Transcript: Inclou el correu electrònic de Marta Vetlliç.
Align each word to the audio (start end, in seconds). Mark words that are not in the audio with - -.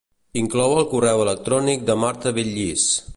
Inclou 0.39 0.71
el 0.77 0.87
correu 0.93 1.21
electrònic 1.27 1.87
de 1.91 1.99
Marta 2.05 2.37
Vetlliç. 2.39 2.89